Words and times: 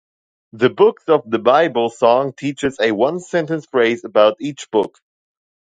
The 0.53 0.71
Books 0.71 1.03
of 1.09 1.29
the 1.29 1.37
Bible 1.37 1.89
song 1.91 2.33
teaches 2.33 2.79
a 2.79 2.91
one-sentence 2.91 3.67
phrase 3.67 4.03
about 4.03 4.37
each 4.39 4.71
book 4.71 4.97